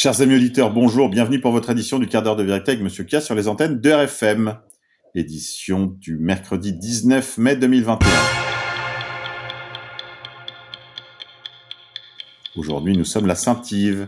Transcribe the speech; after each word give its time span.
Chers 0.00 0.20
amis 0.20 0.36
auditeurs, 0.36 0.72
bonjour, 0.72 1.08
bienvenue 1.08 1.40
pour 1.40 1.50
votre 1.50 1.70
édition 1.70 1.98
du 1.98 2.06
quart 2.06 2.22
d'heure 2.22 2.36
de 2.36 2.44
vérité 2.44 2.70
avec 2.70 2.84
Monsieur 2.84 3.02
K 3.02 3.20
sur 3.20 3.34
les 3.34 3.48
antennes 3.48 3.80
de 3.80 3.90
RFM. 3.90 4.56
Édition 5.16 5.86
du 5.86 6.16
mercredi 6.18 6.72
19 6.72 7.36
mai 7.38 7.56
2021. 7.56 8.08
Aujourd'hui, 12.54 12.96
nous 12.96 13.04
sommes 13.04 13.26
la 13.26 13.34
Saint-Yves. 13.34 14.06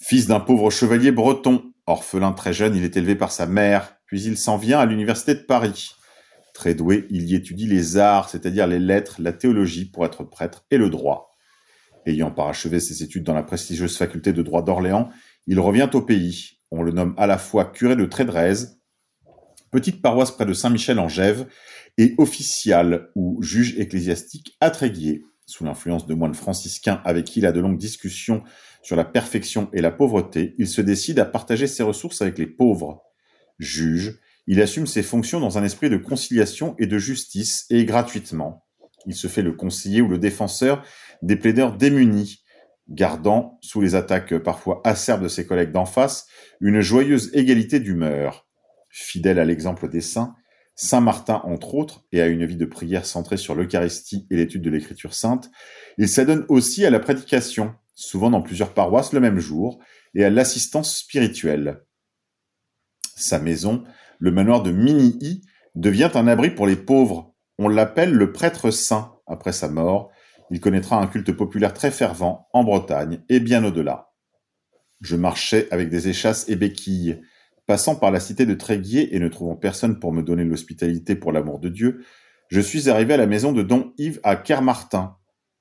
Fils 0.00 0.28
d'un 0.28 0.40
pauvre 0.40 0.70
chevalier 0.70 1.12
breton, 1.12 1.74
orphelin 1.86 2.32
très 2.32 2.54
jeune, 2.54 2.74
il 2.74 2.82
est 2.82 2.96
élevé 2.96 3.14
par 3.14 3.30
sa 3.30 3.44
mère, 3.44 3.98
puis 4.06 4.22
il 4.22 4.38
s'en 4.38 4.56
vient 4.56 4.78
à 4.78 4.86
l'université 4.86 5.34
de 5.34 5.40
Paris. 5.40 5.90
Très 6.54 6.72
doué, 6.72 7.06
il 7.10 7.24
y 7.28 7.34
étudie 7.34 7.66
les 7.66 7.98
arts, 7.98 8.30
c'est-à-dire 8.30 8.66
les 8.66 8.78
lettres, 8.78 9.16
la 9.18 9.34
théologie 9.34 9.84
pour 9.84 10.06
être 10.06 10.24
prêtre 10.24 10.64
et 10.70 10.78
le 10.78 10.88
droit. 10.88 11.27
Ayant 12.08 12.30
parachevé 12.30 12.80
ses 12.80 13.02
études 13.02 13.24
dans 13.24 13.34
la 13.34 13.42
prestigieuse 13.42 13.98
faculté 13.98 14.32
de 14.32 14.40
droit 14.40 14.62
d'Orléans, 14.62 15.10
il 15.46 15.60
revient 15.60 15.90
au 15.92 16.00
pays. 16.00 16.58
On 16.70 16.82
le 16.82 16.90
nomme 16.90 17.14
à 17.18 17.26
la 17.26 17.36
fois 17.36 17.66
curé 17.66 17.96
de 17.96 18.06
Trédrez, 18.06 18.54
petite 19.70 20.00
paroisse 20.00 20.30
près 20.30 20.46
de 20.46 20.54
Saint-Michel 20.54 20.98
en 21.00 21.08
Gève, 21.08 21.46
et 21.98 22.14
official 22.16 23.10
ou 23.14 23.42
juge 23.42 23.78
ecclésiastique 23.78 24.56
à 24.62 24.70
Tréguier, 24.70 25.22
sous 25.44 25.64
l'influence 25.64 26.06
de 26.06 26.14
moines 26.14 26.34
franciscains 26.34 27.02
avec 27.04 27.26
qui 27.26 27.40
il 27.40 27.46
a 27.46 27.52
de 27.52 27.60
longues 27.60 27.78
discussions 27.78 28.42
sur 28.82 28.96
la 28.96 29.04
perfection 29.04 29.68
et 29.74 29.82
la 29.82 29.90
pauvreté, 29.90 30.54
il 30.56 30.66
se 30.66 30.80
décide 30.80 31.18
à 31.18 31.26
partager 31.26 31.66
ses 31.66 31.82
ressources 31.82 32.22
avec 32.22 32.38
les 32.38 32.46
pauvres. 32.46 33.02
Juge, 33.58 34.18
il 34.46 34.62
assume 34.62 34.86
ses 34.86 35.02
fonctions 35.02 35.40
dans 35.40 35.58
un 35.58 35.64
esprit 35.64 35.90
de 35.90 35.98
conciliation 35.98 36.74
et 36.78 36.86
de 36.86 36.96
justice 36.96 37.66
et 37.68 37.84
gratuitement. 37.84 38.64
Il 39.08 39.14
se 39.14 39.26
fait 39.26 39.42
le 39.42 39.52
conseiller 39.52 40.02
ou 40.02 40.08
le 40.08 40.18
défenseur 40.18 40.84
des 41.22 41.34
plaideurs 41.34 41.76
démunis, 41.76 42.44
gardant, 42.88 43.58
sous 43.62 43.80
les 43.80 43.94
attaques 43.94 44.36
parfois 44.38 44.82
acerbes 44.84 45.22
de 45.22 45.28
ses 45.28 45.46
collègues 45.46 45.72
d'en 45.72 45.86
face, 45.86 46.26
une 46.60 46.80
joyeuse 46.80 47.30
égalité 47.32 47.80
d'humeur. 47.80 48.46
Fidèle 48.90 49.38
à 49.38 49.44
l'exemple 49.44 49.88
des 49.88 50.02
saints, 50.02 50.36
Saint 50.76 51.00
Martin 51.00 51.40
entre 51.44 51.74
autres, 51.74 52.04
et 52.12 52.20
à 52.20 52.26
une 52.26 52.44
vie 52.44 52.56
de 52.56 52.66
prière 52.66 53.06
centrée 53.06 53.38
sur 53.38 53.54
l'Eucharistie 53.54 54.26
et 54.30 54.36
l'étude 54.36 54.62
de 54.62 54.70
l'Écriture 54.70 55.14
sainte, 55.14 55.50
il 55.96 56.08
s'adonne 56.08 56.44
aussi 56.48 56.84
à 56.86 56.90
la 56.90 57.00
prédication, 57.00 57.74
souvent 57.94 58.30
dans 58.30 58.42
plusieurs 58.42 58.74
paroisses 58.74 59.12
le 59.12 59.20
même 59.20 59.40
jour, 59.40 59.80
et 60.14 60.24
à 60.24 60.30
l'assistance 60.30 60.96
spirituelle. 60.96 61.82
Sa 63.16 63.38
maison, 63.40 63.84
le 64.18 64.30
manoir 64.30 64.62
de 64.62 64.70
Minii, 64.70 65.42
devient 65.74 66.10
un 66.14 66.28
abri 66.28 66.50
pour 66.50 66.66
les 66.66 66.76
pauvres. 66.76 67.27
On 67.58 67.68
l'appelle 67.68 68.12
le 68.12 68.32
prêtre 68.32 68.70
saint 68.70 69.16
après 69.26 69.52
sa 69.52 69.68
mort, 69.68 70.10
il 70.50 70.60
connaîtra 70.60 71.00
un 71.00 71.06
culte 71.06 71.32
populaire 71.32 71.74
très 71.74 71.90
fervent 71.90 72.48
en 72.52 72.64
Bretagne 72.64 73.20
et 73.28 73.40
bien 73.40 73.64
au-delà. 73.64 74.12
Je 75.00 75.16
marchais 75.16 75.68
avec 75.70 75.90
des 75.90 76.08
échasses 76.08 76.48
et 76.48 76.56
béquilles, 76.56 77.20
passant 77.66 77.96
par 77.96 78.10
la 78.10 78.20
cité 78.20 78.46
de 78.46 78.54
Tréguier 78.54 79.14
et 79.14 79.18
ne 79.18 79.28
trouvant 79.28 79.56
personne 79.56 79.98
pour 79.98 80.12
me 80.12 80.22
donner 80.22 80.44
l'hospitalité 80.44 81.16
pour 81.16 81.32
l'amour 81.32 81.58
de 81.58 81.68
Dieu, 81.68 82.04
je 82.48 82.60
suis 82.60 82.88
arrivé 82.88 83.14
à 83.14 83.18
la 83.18 83.26
maison 83.26 83.52
de 83.52 83.62
Don 83.62 83.92
Yves 83.98 84.20
à 84.22 84.36
Kermartin. 84.36 85.16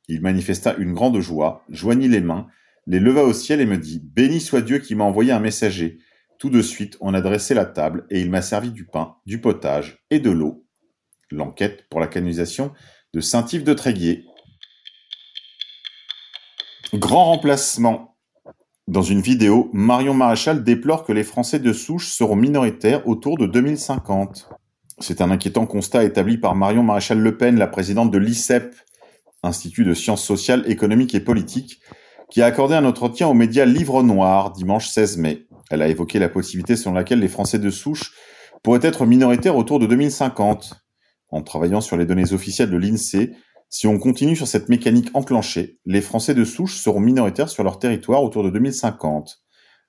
Il 0.07 0.21
manifesta 0.21 0.75
une 0.77 0.93
grande 0.93 1.19
joie, 1.19 1.63
joignit 1.69 2.07
les 2.07 2.21
mains, 2.21 2.47
les 2.85 3.01
leva 3.01 3.23
au 3.23 3.33
ciel 3.33 3.59
et 3.59 3.65
me 3.65 3.77
dit 3.77 3.99
Béni 3.99 4.39
soit 4.39 4.61
Dieu 4.61 4.77
qui 4.79 4.95
m'a 4.95 5.03
envoyé 5.03 5.33
un 5.33 5.41
messager. 5.41 5.99
Tout 6.39 6.49
de 6.49 6.61
suite, 6.61 6.95
on 7.01 7.13
a 7.13 7.21
dressé 7.21 7.53
la 7.53 7.65
table 7.65 8.05
et 8.09 8.21
il 8.21 8.29
m'a 8.29 8.41
servi 8.41 8.71
du 8.71 8.85
pain, 8.85 9.15
du 9.25 9.41
potage 9.41 10.05
et 10.09 10.19
de 10.19 10.29
l'eau. 10.29 10.66
L'enquête 11.31 11.85
pour 11.89 11.99
la 11.99 12.07
canonisation 12.07 12.71
de 13.13 13.19
Saint-Yves 13.19 13.63
de 13.63 13.73
Tréguier. 13.73 14.25
Grand 16.93 17.25
remplacement. 17.25 18.15
Dans 18.87 19.01
une 19.01 19.19
vidéo, 19.19 19.69
Marion 19.73 20.13
Maréchal 20.13 20.63
déplore 20.63 21.03
que 21.03 21.11
les 21.11 21.25
Français 21.25 21.59
de 21.59 21.73
souche 21.73 22.07
seront 22.07 22.37
minoritaires 22.37 23.05
autour 23.07 23.37
de 23.37 23.45
2050. 23.45 24.49
C'est 24.99 25.19
un 25.19 25.29
inquiétant 25.29 25.65
constat 25.65 26.05
établi 26.05 26.37
par 26.37 26.55
Marion 26.55 26.83
Maréchal 26.83 27.19
Le 27.19 27.37
Pen, 27.37 27.57
la 27.57 27.67
présidente 27.67 28.11
de 28.11 28.17
l'ICEP, 28.17 28.73
Institut 29.43 29.83
de 29.83 29.93
sciences 29.93 30.23
sociales, 30.23 30.63
économiques 30.67 31.13
et 31.13 31.19
politiques, 31.19 31.81
qui 32.29 32.41
a 32.41 32.45
accordé 32.45 32.75
un 32.75 32.85
entretien 32.85 33.27
aux 33.27 33.33
médias 33.33 33.65
Livre 33.65 34.01
Noir 34.01 34.51
dimanche 34.51 34.87
16 34.87 35.17
mai. 35.17 35.47
Elle 35.69 35.81
a 35.81 35.89
évoqué 35.89 36.19
la 36.19 36.29
possibilité 36.29 36.75
selon 36.75 36.95
laquelle 36.95 37.19
les 37.19 37.27
Français 37.27 37.59
de 37.59 37.69
souche 37.69 38.13
pourraient 38.63 38.79
être 38.81 39.05
minoritaires 39.05 39.55
autour 39.55 39.79
de 39.79 39.85
2050. 39.85 40.86
En 41.29 41.41
travaillant 41.41 41.81
sur 41.81 41.97
les 41.97 42.05
données 42.05 42.33
officielles 42.33 42.69
de 42.69 42.77
l'INSEE, 42.77 43.35
si 43.69 43.85
on 43.87 43.99
continue 43.99 44.35
sur 44.35 44.47
cette 44.47 44.69
mécanique 44.69 45.09
enclenchée, 45.13 45.79
les 45.85 46.01
Français 46.01 46.33
de 46.33 46.45
souche 46.45 46.77
seront 46.77 47.01
minoritaires 47.01 47.49
sur 47.49 47.63
leur 47.63 47.79
territoire 47.79 48.23
autour 48.23 48.43
de 48.43 48.49
2050. 48.49 49.41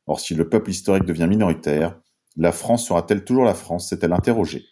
Or, 0.07 0.21
si 0.21 0.35
le 0.35 0.49
peuple 0.49 0.71
historique 0.71 1.05
devient 1.05 1.29
minoritaire, 1.29 2.01
la 2.37 2.51
France 2.51 2.87
sera-t-elle 2.87 3.25
toujours 3.25 3.45
la 3.45 3.55
France? 3.55 3.89
s'est-elle 3.89 4.13
interrogée. 4.13 4.65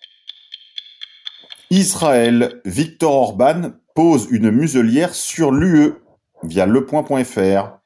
Israël, 1.70 2.60
Victor 2.64 3.12
Orban 3.12 3.72
pose 3.94 4.28
une 4.30 4.50
muselière 4.50 5.14
sur 5.14 5.52
l'UE 5.52 5.94
via 6.42 6.66
lepoint.fr. 6.66 7.78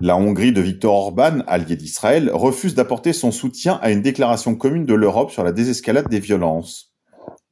La 0.00 0.16
Hongrie 0.16 0.52
de 0.52 0.60
Victor 0.60 0.94
Orban, 0.94 1.40
allié 1.46 1.76
d'Israël, 1.76 2.30
refuse 2.32 2.74
d'apporter 2.74 3.12
son 3.12 3.30
soutien 3.30 3.78
à 3.82 3.90
une 3.90 4.02
déclaration 4.02 4.54
commune 4.54 4.86
de 4.86 4.94
l'Europe 4.94 5.30
sur 5.30 5.42
la 5.42 5.52
désescalade 5.52 6.08
des 6.08 6.20
violences. 6.20 6.87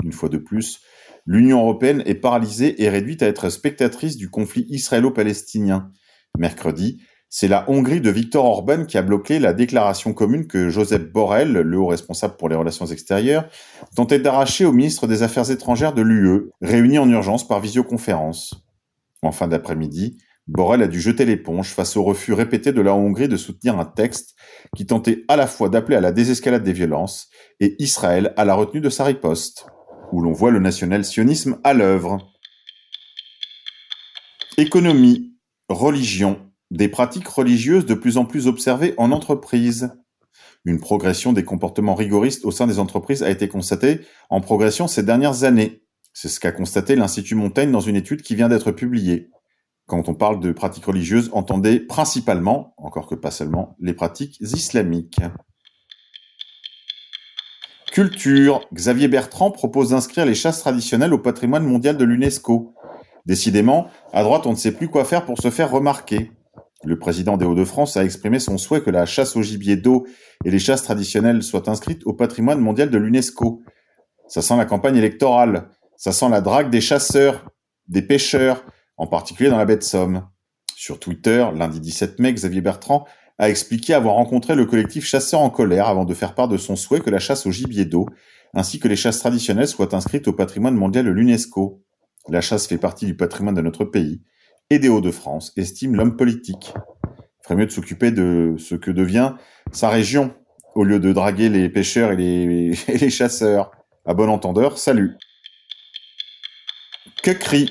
Une 0.06 0.12
fois 0.12 0.28
de 0.28 0.38
plus, 0.38 0.80
L'Union 1.28 1.62
européenne 1.62 2.04
est 2.06 2.14
paralysée 2.14 2.80
et 2.84 2.88
réduite 2.88 3.20
à 3.20 3.26
être 3.26 3.48
spectatrice 3.48 4.16
du 4.16 4.30
conflit 4.30 4.64
israélo-palestinien. 4.68 5.90
Mercredi, 6.38 7.02
c'est 7.28 7.48
la 7.48 7.68
Hongrie 7.68 8.00
de 8.00 8.10
Viktor 8.10 8.44
Orban 8.44 8.84
qui 8.84 8.96
a 8.96 9.02
bloqué 9.02 9.40
la 9.40 9.52
déclaration 9.52 10.14
commune 10.14 10.46
que 10.46 10.70
Joseph 10.70 11.10
Borrell, 11.10 11.52
le 11.52 11.78
haut 11.78 11.88
responsable 11.88 12.36
pour 12.36 12.48
les 12.48 12.54
relations 12.54 12.86
extérieures, 12.86 13.48
tentait 13.96 14.20
d'arracher 14.20 14.64
au 14.64 14.72
ministre 14.72 15.08
des 15.08 15.24
Affaires 15.24 15.50
étrangères 15.50 15.94
de 15.94 16.02
l'UE, 16.02 16.52
réuni 16.62 16.96
en 16.96 17.10
urgence 17.10 17.46
par 17.46 17.58
visioconférence. 17.58 18.54
En 19.22 19.32
fin 19.32 19.48
d'après-midi, 19.48 20.18
Borrell 20.46 20.82
a 20.82 20.86
dû 20.86 21.00
jeter 21.00 21.24
l'éponge 21.24 21.70
face 21.70 21.96
au 21.96 22.04
refus 22.04 22.34
répété 22.34 22.70
de 22.70 22.80
la 22.80 22.94
Hongrie 22.94 23.26
de 23.26 23.36
soutenir 23.36 23.80
un 23.80 23.84
texte 23.84 24.36
qui 24.76 24.86
tentait 24.86 25.24
à 25.26 25.34
la 25.34 25.48
fois 25.48 25.70
d'appeler 25.70 25.96
à 25.96 26.00
la 26.00 26.12
désescalade 26.12 26.62
des 26.62 26.72
violences 26.72 27.30
et 27.58 27.74
Israël 27.82 28.32
à 28.36 28.44
la 28.44 28.54
retenue 28.54 28.80
de 28.80 28.90
sa 28.90 29.02
riposte 29.02 29.66
où 30.12 30.20
l'on 30.20 30.32
voit 30.32 30.50
le 30.50 30.60
national-sionisme 30.60 31.58
à 31.64 31.74
l'œuvre. 31.74 32.32
Économie, 34.58 35.34
religion, 35.68 36.40
des 36.70 36.88
pratiques 36.88 37.28
religieuses 37.28 37.86
de 37.86 37.94
plus 37.94 38.16
en 38.16 38.24
plus 38.24 38.46
observées 38.46 38.94
en 38.96 39.12
entreprise. 39.12 39.90
Une 40.64 40.80
progression 40.80 41.32
des 41.32 41.44
comportements 41.44 41.94
rigoristes 41.94 42.44
au 42.44 42.50
sein 42.50 42.66
des 42.66 42.78
entreprises 42.78 43.22
a 43.22 43.30
été 43.30 43.48
constatée 43.48 44.00
en 44.30 44.40
progression 44.40 44.88
ces 44.88 45.02
dernières 45.02 45.44
années. 45.44 45.82
C'est 46.12 46.28
ce 46.28 46.40
qu'a 46.40 46.52
constaté 46.52 46.96
l'Institut 46.96 47.34
Montaigne 47.34 47.70
dans 47.70 47.80
une 47.80 47.96
étude 47.96 48.22
qui 48.22 48.34
vient 48.34 48.48
d'être 48.48 48.72
publiée. 48.72 49.30
Quand 49.86 50.08
on 50.08 50.14
parle 50.14 50.40
de 50.40 50.50
pratiques 50.50 50.86
religieuses, 50.86 51.30
entendez 51.32 51.78
principalement, 51.78 52.74
encore 52.76 53.06
que 53.06 53.14
pas 53.14 53.30
seulement, 53.30 53.76
les 53.78 53.94
pratiques 53.94 54.40
islamiques. 54.40 55.20
Culture. 57.96 58.60
Xavier 58.74 59.08
Bertrand 59.08 59.50
propose 59.50 59.88
d'inscrire 59.88 60.26
les 60.26 60.34
chasses 60.34 60.58
traditionnelles 60.58 61.14
au 61.14 61.18
patrimoine 61.18 61.64
mondial 61.64 61.96
de 61.96 62.04
l'UNESCO. 62.04 62.74
Décidément, 63.24 63.86
à 64.12 64.22
droite, 64.22 64.44
on 64.44 64.50
ne 64.50 64.56
sait 64.56 64.72
plus 64.72 64.88
quoi 64.88 65.06
faire 65.06 65.24
pour 65.24 65.40
se 65.40 65.48
faire 65.48 65.70
remarquer. 65.70 66.30
Le 66.84 66.98
président 66.98 67.38
des 67.38 67.46
Hauts-de-France 67.46 67.96
a 67.96 68.04
exprimé 68.04 68.38
son 68.38 68.58
souhait 68.58 68.82
que 68.82 68.90
la 68.90 69.06
chasse 69.06 69.34
au 69.34 69.40
gibier 69.40 69.76
d'eau 69.76 70.06
et 70.44 70.50
les 70.50 70.58
chasses 70.58 70.82
traditionnelles 70.82 71.42
soient 71.42 71.70
inscrites 71.70 72.02
au 72.04 72.12
patrimoine 72.12 72.60
mondial 72.60 72.90
de 72.90 72.98
l'UNESCO. 72.98 73.62
Ça 74.28 74.42
sent 74.42 74.58
la 74.58 74.66
campagne 74.66 74.96
électorale. 74.96 75.70
Ça 75.96 76.12
sent 76.12 76.28
la 76.28 76.42
drague 76.42 76.68
des 76.68 76.82
chasseurs, 76.82 77.46
des 77.88 78.02
pêcheurs, 78.02 78.66
en 78.98 79.06
particulier 79.06 79.48
dans 79.48 79.56
la 79.56 79.64
baie 79.64 79.78
de 79.78 79.82
Somme. 79.82 80.28
Sur 80.74 81.00
Twitter, 81.00 81.46
lundi 81.54 81.80
17 81.80 82.18
mai, 82.18 82.34
Xavier 82.34 82.60
Bertrand 82.60 83.06
a 83.38 83.50
expliqué 83.50 83.94
avoir 83.94 84.14
rencontré 84.14 84.54
le 84.54 84.64
collectif 84.64 85.04
Chasseurs 85.04 85.40
en 85.40 85.50
colère 85.50 85.88
avant 85.88 86.04
de 86.04 86.14
faire 86.14 86.34
part 86.34 86.48
de 86.48 86.56
son 86.56 86.76
souhait 86.76 87.00
que 87.00 87.10
la 87.10 87.18
chasse 87.18 87.46
au 87.46 87.50
gibier 87.50 87.84
d'eau, 87.84 88.06
ainsi 88.54 88.78
que 88.78 88.88
les 88.88 88.96
chasses 88.96 89.18
traditionnelles 89.18 89.68
soient 89.68 89.94
inscrites 89.94 90.28
au 90.28 90.32
patrimoine 90.32 90.74
mondial 90.74 91.04
de 91.04 91.10
l'UNESCO. 91.10 91.82
La 92.28 92.40
chasse 92.40 92.66
fait 92.66 92.78
partie 92.78 93.06
du 93.06 93.16
patrimoine 93.16 93.54
de 93.54 93.60
notre 93.60 93.84
pays 93.84 94.22
et 94.70 94.78
des 94.78 94.88
Hauts-de-France, 94.88 95.52
estime 95.56 95.94
l'homme 95.94 96.16
politique. 96.16 96.72
Il 96.74 97.42
ferait 97.42 97.56
mieux 97.56 97.66
de 97.66 97.70
s'occuper 97.70 98.10
de 98.10 98.56
ce 98.58 98.74
que 98.74 98.90
devient 98.90 99.34
sa 99.70 99.88
région, 99.88 100.34
au 100.74 100.82
lieu 100.82 100.98
de 100.98 101.12
draguer 101.12 101.48
les 101.48 101.68
pêcheurs 101.68 102.12
et 102.12 102.16
les, 102.16 102.72
et 102.88 102.98
les 102.98 103.10
chasseurs. 103.10 103.70
À 104.04 104.14
bon 104.14 104.28
entendeur, 104.28 104.78
salut. 104.78 105.16
Que 107.22 107.30
crie 107.30 107.70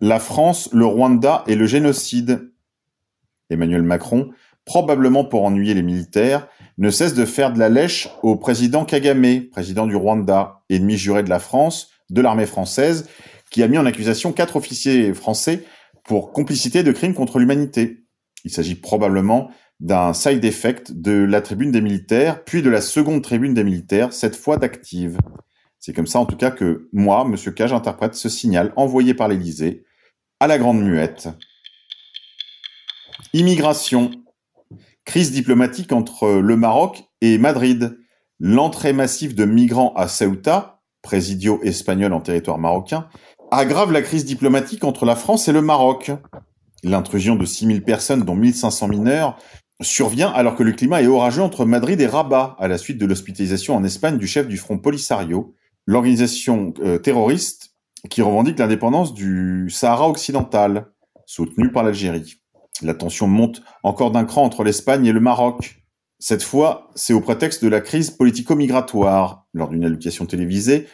La 0.00 0.18
France, 0.18 0.70
le 0.72 0.86
Rwanda 0.86 1.44
et 1.46 1.56
le 1.56 1.66
génocide? 1.66 2.52
Emmanuel 3.50 3.82
Macron 3.82 4.30
probablement 4.70 5.24
pour 5.24 5.44
ennuyer 5.44 5.74
les 5.74 5.82
militaires, 5.82 6.46
ne 6.78 6.90
cesse 6.90 7.14
de 7.14 7.24
faire 7.24 7.52
de 7.52 7.58
la 7.58 7.68
lèche 7.68 8.08
au 8.22 8.36
président 8.36 8.84
Kagame, 8.84 9.48
président 9.50 9.84
du 9.84 9.96
Rwanda, 9.96 10.62
ennemi 10.70 10.96
juré 10.96 11.24
de 11.24 11.28
la 11.28 11.40
France, 11.40 11.90
de 12.08 12.20
l'armée 12.20 12.46
française, 12.46 13.08
qui 13.50 13.64
a 13.64 13.66
mis 13.66 13.78
en 13.78 13.84
accusation 13.84 14.32
quatre 14.32 14.54
officiers 14.54 15.12
français 15.12 15.64
pour 16.04 16.30
complicité 16.30 16.84
de 16.84 16.92
crimes 16.92 17.14
contre 17.14 17.40
l'humanité. 17.40 18.04
Il 18.44 18.52
s'agit 18.52 18.76
probablement 18.76 19.50
d'un 19.80 20.12
side 20.12 20.44
effect 20.44 20.92
de 20.92 21.24
la 21.24 21.40
tribune 21.40 21.72
des 21.72 21.80
militaires, 21.80 22.44
puis 22.44 22.62
de 22.62 22.70
la 22.70 22.80
seconde 22.80 23.22
tribune 23.22 23.54
des 23.54 23.64
militaires, 23.64 24.12
cette 24.12 24.36
fois 24.36 24.56
d'Active. 24.56 25.18
C'est 25.80 25.92
comme 25.92 26.06
ça, 26.06 26.20
en 26.20 26.26
tout 26.26 26.36
cas, 26.36 26.52
que 26.52 26.88
moi, 26.92 27.24
Monsieur 27.24 27.50
Cage, 27.50 27.72
interprète 27.72 28.14
ce 28.14 28.28
signal 28.28 28.72
envoyé 28.76 29.14
par 29.14 29.26
l'Élysée 29.26 29.82
à 30.38 30.46
la 30.46 30.58
Grande 30.58 30.80
Muette. 30.80 31.28
Immigration. 33.32 34.12
Crise 35.10 35.32
diplomatique 35.32 35.90
entre 35.90 36.34
le 36.40 36.56
Maroc 36.56 37.02
et 37.20 37.36
Madrid. 37.36 37.98
L'entrée 38.38 38.92
massive 38.92 39.34
de 39.34 39.44
migrants 39.44 39.92
à 39.96 40.06
Ceuta, 40.06 40.82
présidio 41.02 41.58
espagnol 41.64 42.12
en 42.12 42.20
territoire 42.20 42.58
marocain, 42.58 43.08
aggrave 43.50 43.90
la 43.90 44.02
crise 44.02 44.24
diplomatique 44.24 44.84
entre 44.84 45.06
la 45.06 45.16
France 45.16 45.48
et 45.48 45.52
le 45.52 45.62
Maroc. 45.62 46.12
L'intrusion 46.84 47.34
de 47.34 47.44
6000 47.44 47.82
personnes, 47.82 48.22
dont 48.22 48.36
1500 48.36 48.86
mineurs, 48.86 49.36
survient 49.82 50.30
alors 50.30 50.54
que 50.54 50.62
le 50.62 50.70
climat 50.70 51.02
est 51.02 51.08
orageux 51.08 51.42
entre 51.42 51.64
Madrid 51.64 52.00
et 52.00 52.06
Rabat, 52.06 52.54
à 52.60 52.68
la 52.68 52.78
suite 52.78 52.98
de 52.98 53.06
l'hospitalisation 53.06 53.74
en 53.74 53.82
Espagne 53.82 54.16
du 54.16 54.28
chef 54.28 54.46
du 54.46 54.58
Front 54.58 54.78
Polisario, 54.78 55.56
l'organisation 55.86 56.72
euh, 56.84 56.98
terroriste 56.98 57.74
qui 58.10 58.22
revendique 58.22 58.60
l'indépendance 58.60 59.12
du 59.12 59.70
Sahara 59.70 60.08
occidental, 60.08 60.86
soutenue 61.26 61.72
par 61.72 61.82
l'Algérie. 61.82 62.39
La 62.82 62.94
tension 62.94 63.26
monte 63.26 63.62
encore 63.82 64.10
d'un 64.10 64.24
cran 64.24 64.44
entre 64.44 64.64
l'Espagne 64.64 65.06
et 65.06 65.12
le 65.12 65.20
Maroc. 65.20 65.82
Cette 66.18 66.42
fois, 66.42 66.90
c'est 66.94 67.12
au 67.12 67.20
prétexte 67.20 67.64
de 67.64 67.68
la 67.68 67.80
crise 67.80 68.10
politico-migratoire. 68.10 69.46
Lors 69.52 69.68
d'une 69.68 69.84
allocution 69.84 70.26
télévisée, 70.26 70.86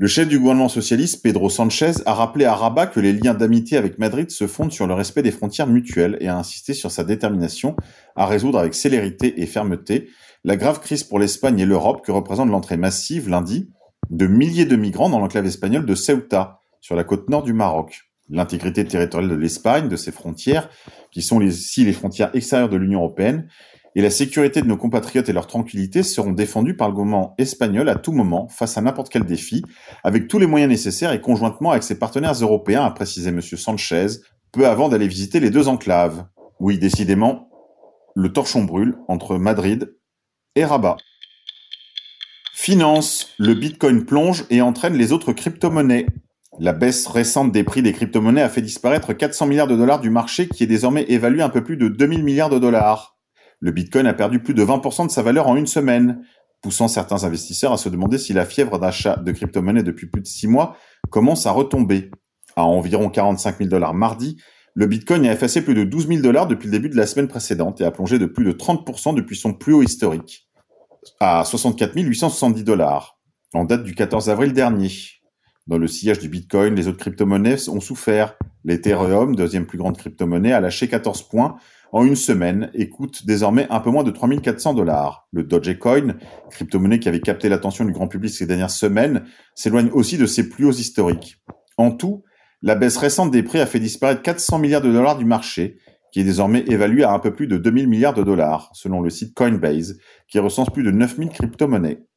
le 0.00 0.06
chef 0.06 0.28
du 0.28 0.38
gouvernement 0.38 0.68
socialiste, 0.68 1.22
Pedro 1.22 1.50
Sanchez, 1.50 1.92
a 2.06 2.14
rappelé 2.14 2.44
à 2.44 2.54
Rabat 2.54 2.86
que 2.86 3.00
les 3.00 3.12
liens 3.12 3.34
d'amitié 3.34 3.76
avec 3.76 3.98
Madrid 3.98 4.30
se 4.30 4.46
fondent 4.46 4.70
sur 4.70 4.86
le 4.86 4.94
respect 4.94 5.22
des 5.22 5.32
frontières 5.32 5.66
mutuelles 5.66 6.16
et 6.20 6.28
a 6.28 6.36
insisté 6.36 6.72
sur 6.72 6.92
sa 6.92 7.02
détermination 7.02 7.74
à 8.14 8.26
résoudre 8.26 8.58
avec 8.60 8.74
célérité 8.74 9.42
et 9.42 9.46
fermeté 9.46 10.08
la 10.44 10.56
grave 10.56 10.80
crise 10.80 11.02
pour 11.02 11.18
l'Espagne 11.18 11.58
et 11.58 11.66
l'Europe 11.66 12.04
que 12.04 12.12
représente 12.12 12.48
l'entrée 12.48 12.76
massive 12.76 13.28
lundi 13.28 13.70
de 14.10 14.26
milliers 14.26 14.66
de 14.66 14.76
migrants 14.76 15.10
dans 15.10 15.18
l'enclave 15.18 15.46
espagnole 15.46 15.84
de 15.84 15.94
Ceuta, 15.94 16.60
sur 16.80 16.94
la 16.94 17.04
côte 17.04 17.28
nord 17.28 17.42
du 17.42 17.52
Maroc. 17.52 18.07
L'intégrité 18.30 18.84
territoriale 18.84 19.30
de 19.30 19.34
l'Espagne, 19.34 19.88
de 19.88 19.96
ses 19.96 20.12
frontières, 20.12 20.68
qui 21.10 21.22
sont 21.22 21.40
ici 21.40 21.84
les 21.84 21.92
frontières 21.92 22.30
extérieures 22.34 22.68
de 22.68 22.76
l'Union 22.76 23.00
européenne, 23.00 23.48
et 23.94 24.02
la 24.02 24.10
sécurité 24.10 24.62
de 24.62 24.66
nos 24.66 24.76
compatriotes 24.76 25.28
et 25.28 25.32
leur 25.32 25.46
tranquillité 25.46 26.02
seront 26.02 26.32
défendus 26.32 26.76
par 26.76 26.88
le 26.88 26.94
gouvernement 26.94 27.34
espagnol 27.38 27.88
à 27.88 27.96
tout 27.96 28.12
moment, 28.12 28.46
face 28.48 28.76
à 28.76 28.80
n'importe 28.80 29.08
quel 29.08 29.24
défi, 29.24 29.64
avec 30.04 30.28
tous 30.28 30.38
les 30.38 30.46
moyens 30.46 30.70
nécessaires 30.70 31.12
et 31.12 31.20
conjointement 31.20 31.70
avec 31.70 31.82
ses 31.82 31.98
partenaires 31.98 32.34
européens, 32.34 32.84
a 32.84 32.90
précisé 32.90 33.30
M. 33.30 33.40
Sanchez, 33.40 34.06
peu 34.52 34.66
avant 34.66 34.88
d'aller 34.88 35.08
visiter 35.08 35.40
les 35.40 35.50
deux 35.50 35.68
enclaves. 35.68 36.26
Oui, 36.60 36.78
décidément, 36.78 37.48
le 38.14 38.32
torchon 38.32 38.64
brûle 38.64 38.98
entre 39.08 39.38
Madrid 39.38 39.94
et 40.54 40.64
Rabat. 40.64 40.96
Finance, 42.54 43.30
le 43.38 43.54
Bitcoin 43.54 44.04
plonge 44.04 44.44
et 44.50 44.60
entraîne 44.60 44.94
les 44.94 45.12
autres 45.12 45.32
crypto-monnaies. 45.32 46.06
La 46.60 46.72
baisse 46.72 47.06
récente 47.06 47.52
des 47.52 47.64
prix 47.64 47.82
des 47.82 47.92
crypto-monnaies 47.92 48.42
a 48.42 48.48
fait 48.48 48.62
disparaître 48.62 49.12
400 49.12 49.46
milliards 49.46 49.68
de 49.68 49.76
dollars 49.76 50.00
du 50.00 50.10
marché 50.10 50.48
qui 50.48 50.64
est 50.64 50.66
désormais 50.66 51.04
évalué 51.08 51.42
un 51.42 51.48
peu 51.48 51.62
plus 51.62 51.76
de 51.76 51.88
2000 51.88 52.24
milliards 52.24 52.50
de 52.50 52.58
dollars 52.58 53.18
le 53.60 53.72
Bitcoin 53.72 54.06
a 54.06 54.14
perdu 54.14 54.40
plus 54.40 54.54
de 54.54 54.64
20% 54.64 55.06
de 55.06 55.10
sa 55.10 55.22
valeur 55.22 55.48
en 55.48 55.56
une 55.56 55.66
semaine, 55.66 56.24
poussant 56.62 56.88
certains 56.88 57.24
investisseurs 57.24 57.72
à 57.72 57.76
se 57.76 57.88
demander 57.88 58.18
si 58.18 58.32
la 58.32 58.44
fièvre 58.44 58.78
d'achat 58.78 59.16
de 59.16 59.32
crypto-monnaies 59.32 59.82
depuis 59.82 60.06
plus 60.06 60.22
de 60.22 60.26
six 60.26 60.46
mois 60.46 60.76
commence 61.10 61.46
à 61.46 61.50
retomber. 61.50 62.10
À 62.56 62.64
environ 62.64 63.08
45 63.08 63.58
000 63.58 63.70
dollars 63.70 63.94
mardi, 63.94 64.40
le 64.74 64.86
Bitcoin 64.86 65.26
a 65.26 65.32
effacé 65.32 65.62
plus 65.62 65.74
de 65.74 65.84
12 65.84 66.08
000 66.08 66.22
dollars 66.22 66.46
depuis 66.46 66.66
le 66.66 66.72
début 66.72 66.88
de 66.88 66.96
la 66.96 67.06
semaine 67.06 67.28
précédente 67.28 67.80
et 67.80 67.84
a 67.84 67.90
plongé 67.90 68.18
de 68.18 68.26
plus 68.26 68.44
de 68.44 68.52
30% 68.52 69.14
depuis 69.14 69.36
son 69.36 69.54
plus 69.54 69.74
haut 69.74 69.82
historique, 69.82 70.48
à 71.20 71.44
64 71.44 71.94
870 71.96 72.64
dollars, 72.64 73.18
en 73.54 73.64
date 73.64 73.82
du 73.82 73.94
14 73.94 74.30
avril 74.30 74.52
dernier. 74.52 74.90
Dans 75.68 75.76
le 75.76 75.86
sillage 75.86 76.18
du 76.18 76.30
Bitcoin, 76.30 76.74
les 76.74 76.88
autres 76.88 76.96
crypto-monnaies 76.96 77.68
ont 77.68 77.80
souffert. 77.80 78.38
L'Ethereum, 78.64 79.36
deuxième 79.36 79.66
plus 79.66 79.76
grande 79.76 79.98
crypto-monnaie, 79.98 80.54
a 80.54 80.60
lâché 80.60 80.88
14 80.88 81.28
points 81.28 81.56
en 81.92 82.06
une 82.06 82.16
semaine 82.16 82.70
et 82.72 82.88
coûte 82.88 83.26
désormais 83.26 83.66
un 83.68 83.80
peu 83.80 83.90
moins 83.90 84.02
de 84.02 84.10
3400 84.10 84.72
dollars. 84.72 85.28
Le 85.30 85.44
Dogecoin, 85.44 86.16
crypto-monnaie 86.50 86.98
qui 86.98 87.08
avait 87.10 87.20
capté 87.20 87.50
l'attention 87.50 87.84
du 87.84 87.92
grand 87.92 88.08
public 88.08 88.32
ces 88.32 88.46
dernières 88.46 88.70
semaines, 88.70 89.24
s'éloigne 89.54 89.90
aussi 89.92 90.16
de 90.16 90.24
ses 90.24 90.48
plus 90.48 90.64
hauts 90.64 90.72
historiques. 90.72 91.36
En 91.76 91.90
tout, 91.90 92.24
la 92.62 92.74
baisse 92.74 92.96
récente 92.96 93.30
des 93.30 93.42
prix 93.42 93.60
a 93.60 93.66
fait 93.66 93.78
disparaître 93.78 94.22
400 94.22 94.58
milliards 94.60 94.80
de 94.80 94.90
dollars 94.90 95.18
du 95.18 95.26
marché, 95.26 95.76
qui 96.12 96.20
est 96.20 96.24
désormais 96.24 96.64
évalué 96.66 97.04
à 97.04 97.12
un 97.12 97.18
peu 97.18 97.34
plus 97.34 97.46
de 97.46 97.58
2000 97.58 97.88
milliards 97.88 98.14
de 98.14 98.22
dollars, 98.22 98.70
selon 98.72 99.02
le 99.02 99.10
site 99.10 99.34
Coinbase, 99.34 99.98
qui 100.28 100.38
recense 100.38 100.70
plus 100.70 100.82
de 100.82 100.90
9000 100.90 101.28
crypto-monnaies. 101.28 102.07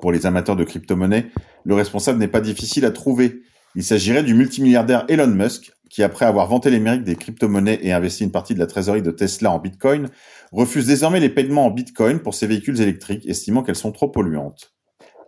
Pour 0.00 0.12
les 0.12 0.26
amateurs 0.26 0.56
de 0.56 0.64
crypto-monnaies, 0.64 1.30
le 1.64 1.74
responsable 1.74 2.18
n'est 2.18 2.28
pas 2.28 2.40
difficile 2.40 2.84
à 2.84 2.90
trouver. 2.90 3.42
Il 3.74 3.82
s'agirait 3.82 4.22
du 4.22 4.34
multimilliardaire 4.34 5.04
Elon 5.08 5.26
Musk, 5.26 5.72
qui, 5.90 6.02
après 6.02 6.26
avoir 6.26 6.46
vanté 6.48 6.70
les 6.70 6.98
des 6.98 7.16
crypto-monnaies 7.16 7.78
et 7.82 7.92
investi 7.92 8.24
une 8.24 8.30
partie 8.30 8.54
de 8.54 8.58
la 8.58 8.66
trésorerie 8.66 9.02
de 9.02 9.10
Tesla 9.10 9.50
en 9.50 9.58
Bitcoin, 9.58 10.08
refuse 10.52 10.86
désormais 10.86 11.20
les 11.20 11.28
paiements 11.28 11.66
en 11.66 11.70
Bitcoin 11.70 12.20
pour 12.20 12.34
ses 12.34 12.46
véhicules 12.46 12.80
électriques, 12.80 13.26
estimant 13.26 13.62
qu'elles 13.62 13.76
sont 13.76 13.92
trop 13.92 14.08
polluantes. 14.08 14.74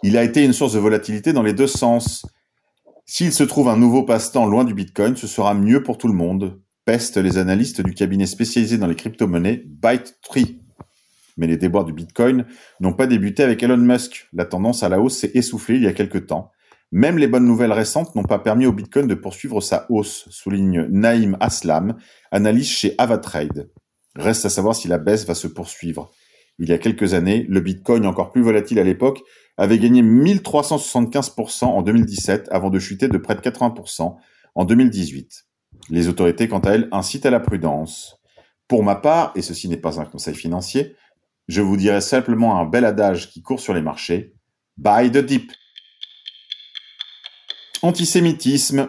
Il 0.03 0.17
a 0.17 0.25
été 0.25 0.45
une 0.45 0.53
source 0.53 0.75
de 0.75 0.79
volatilité 0.79 1.33
dans 1.33 1.43
les 1.43 1.53
deux 1.53 1.67
sens. 1.67 2.27
S'il 3.07 3.33
se 3.33 3.45
trouve 3.45 3.69
un 3.69 3.77
nouveau 3.77 4.03
passe-temps 4.03 4.47
loin 4.47 4.65
du 4.65 4.75
Bitcoin, 4.75 5.17
ce 5.17 5.27
sera 5.27 5.55
mieux 5.55 5.83
pour 5.83 5.99
tout 5.99 6.09
le 6.09 6.15
monde. 6.15 6.61
Pestent 6.85 7.17
les 7.17 7.39
analystes 7.39 7.81
du 7.81 7.95
cabinet 7.95 8.27
spécialisé 8.27 8.79
dans 8.79 8.87
les 8.87 8.95
crypto-monnaies 8.95 9.65
ByteTree. 9.67 10.61
Mais 11.39 11.47
les 11.47 11.57
déboires 11.57 11.85
du 11.85 11.95
Bitcoin 11.95 12.45
n'ont 12.81 12.93
pas 12.93 13.07
débuté 13.07 13.43
avec 13.43 13.63
Elon 13.63 13.79
Musk. 13.79 14.29
La 14.35 14.45
tendance 14.45 14.83
à 14.83 14.91
la 14.91 15.01
hausse 15.01 15.17
s'est 15.17 15.31
essoufflée 15.33 15.77
il 15.77 15.85
y 15.85 15.87
a 15.87 15.95
quelque 15.95 16.19
temps. 16.19 16.51
Même 16.91 17.19
les 17.19 17.29
bonnes 17.29 17.47
nouvelles 17.47 17.73
récentes 17.73 18.15
n'ont 18.15 18.23
pas 18.23 18.39
permis 18.39 18.67
au 18.67 18.73
Bitcoin 18.73 19.07
de 19.07 19.15
poursuivre 19.15 19.61
sa 19.61 19.87
hausse, 19.91 20.27
souligne 20.31 20.87
Naïm 20.91 21.37
Aslam, 21.39 21.97
analyste 22.31 22.73
chez 22.73 22.95
Avatrade. 22.99 23.71
Reste 24.17 24.47
à 24.47 24.51
savoir 24.51 24.75
si 24.75 24.89
la 24.89 24.99
baisse 24.99 25.27
va 25.27 25.35
se 25.35 25.47
poursuivre. 25.47 26.11
Il 26.59 26.69
y 26.69 26.73
a 26.73 26.79
quelques 26.79 27.15
années, 27.15 27.47
le 27.49 27.61
Bitcoin, 27.61 28.05
encore 28.07 28.33
plus 28.33 28.43
volatile 28.43 28.79
à 28.79 28.85
l'époque, 28.85 29.21
avait 29.59 29.79
gagné 29.79 30.03
1375% 30.03 31.67
en 31.67 31.83
2017 31.83 32.49
avant 32.51 32.71
de 32.71 32.79
chuter 32.79 33.09
de 33.09 33.19
près 33.19 33.35
de 33.35 33.41
80% 33.41 34.17
en 34.55 34.65
2018. 34.65 35.45
Les 35.91 36.09
autorités, 36.09 36.49
quant 36.49 36.59
à 36.61 36.73
elles, 36.73 36.89
incitent 36.91 37.27
à 37.27 37.31
la 37.31 37.41
prudence. 37.41 38.19
Pour 38.67 38.83
ma 38.83 38.97
part, 38.97 39.33
et 39.37 39.43
ceci 39.43 39.69
n'est 39.69 39.77
pas 39.77 40.01
un 40.01 40.05
conseil 40.05 40.35
financier, 40.35 40.97
je 41.49 41.63
vous 41.63 41.77
dirais 41.77 42.03
simplement 42.03 42.61
un 42.61 42.67
bel 42.67 42.85
adage 42.85 43.31
qui 43.31 43.43
court 43.43 43.61
sur 43.61 43.75
les 43.75 43.83
marchés. 43.83 44.35
Buy 44.77 45.11
the 45.11 45.19
dip. 45.19 45.51
Antisémitisme. 47.83 48.89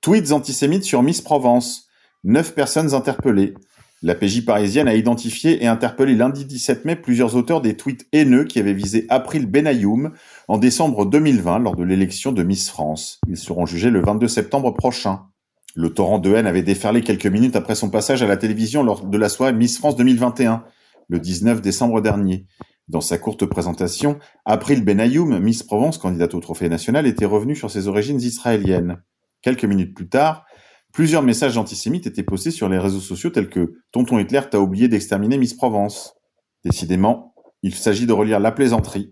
Tweets 0.00 0.32
antisémites 0.32 0.84
sur 0.84 1.02
Miss 1.02 1.20
Provence. 1.20 1.88
Neuf 2.24 2.54
personnes 2.54 2.94
interpellées. 2.94 3.54
La 4.02 4.14
PJ 4.14 4.44
parisienne 4.46 4.88
a 4.88 4.94
identifié 4.94 5.62
et 5.62 5.66
interpellé 5.66 6.14
lundi 6.14 6.46
17 6.46 6.86
mai 6.86 6.96
plusieurs 6.96 7.36
auteurs 7.36 7.60
des 7.60 7.76
tweets 7.76 8.06
haineux 8.12 8.44
qui 8.44 8.58
avaient 8.58 8.72
visé 8.72 9.04
April 9.10 9.46
Benayoum 9.46 10.12
en 10.48 10.56
décembre 10.56 11.04
2020 11.04 11.58
lors 11.58 11.76
de 11.76 11.84
l'élection 11.84 12.32
de 12.32 12.42
Miss 12.42 12.70
France. 12.70 13.20
Ils 13.28 13.36
seront 13.36 13.66
jugés 13.66 13.90
le 13.90 14.00
22 14.00 14.26
septembre 14.26 14.74
prochain. 14.74 15.26
Le 15.74 15.92
torrent 15.92 16.18
de 16.18 16.34
haine 16.34 16.46
avait 16.46 16.62
déferlé 16.62 17.02
quelques 17.02 17.26
minutes 17.26 17.56
après 17.56 17.74
son 17.74 17.90
passage 17.90 18.22
à 18.22 18.26
la 18.26 18.38
télévision 18.38 18.82
lors 18.82 19.04
de 19.04 19.18
la 19.18 19.28
soirée 19.28 19.52
Miss 19.52 19.78
France 19.78 19.96
2021, 19.96 20.64
le 21.10 21.18
19 21.18 21.60
décembre 21.60 22.00
dernier. 22.00 22.46
Dans 22.88 23.00
sa 23.00 23.18
courte 23.18 23.44
présentation, 23.44 24.18
April 24.44 24.84
Benayoum, 24.84 25.40
Miss 25.40 25.62
Provence, 25.62 25.98
candidate 25.98 26.34
au 26.34 26.40
trophée 26.40 26.68
national, 26.68 27.06
était 27.06 27.24
revenue 27.24 27.56
sur 27.56 27.70
ses 27.70 27.88
origines 27.88 28.20
israéliennes. 28.20 29.02
Quelques 29.42 29.64
minutes 29.64 29.94
plus 29.94 30.08
tard, 30.08 30.46
plusieurs 30.92 31.22
messages 31.22 31.58
antisémites 31.58 32.06
étaient 32.06 32.22
postés 32.22 32.52
sur 32.52 32.68
les 32.68 32.78
réseaux 32.78 33.00
sociaux 33.00 33.30
tels 33.30 33.48
que 33.48 33.74
Tonton 33.92 34.18
Hitler 34.18 34.40
t'a 34.50 34.60
oublié 34.60 34.88
d'exterminer 34.88 35.36
Miss 35.36 35.54
Provence. 35.54 36.14
Décidément, 36.64 37.34
il 37.62 37.74
s'agit 37.74 38.06
de 38.06 38.12
relire 38.12 38.40
La 38.40 38.52
plaisanterie 38.52 39.10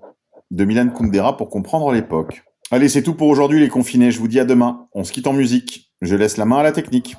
de 0.50 0.64
Milan 0.64 0.90
Kundera 0.90 1.36
pour 1.36 1.50
comprendre 1.50 1.92
l'époque. 1.92 2.44
Allez, 2.70 2.88
c'est 2.88 3.02
tout 3.02 3.14
pour 3.14 3.28
aujourd'hui 3.28 3.60
les 3.60 3.68
confinés, 3.68 4.10
je 4.10 4.20
vous 4.20 4.28
dis 4.28 4.40
à 4.40 4.44
demain. 4.44 4.86
On 4.92 5.02
se 5.02 5.12
quitte 5.12 5.26
en 5.26 5.32
musique. 5.32 5.92
Je 6.00 6.14
laisse 6.14 6.36
la 6.36 6.44
main 6.44 6.58
à 6.58 6.62
la 6.62 6.72
technique. 6.72 7.16